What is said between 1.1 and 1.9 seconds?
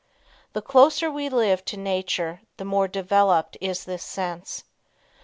we live to